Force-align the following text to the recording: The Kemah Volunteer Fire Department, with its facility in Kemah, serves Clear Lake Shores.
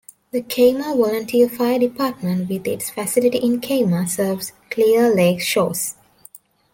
The 0.31 0.41
Kemah 0.41 0.97
Volunteer 0.97 1.47
Fire 1.47 1.77
Department, 1.77 2.49
with 2.49 2.65
its 2.65 2.89
facility 2.89 3.37
in 3.37 3.61
Kemah, 3.61 4.09
serves 4.09 4.51
Clear 4.71 5.13
Lake 5.13 5.41
Shores. 5.41 5.93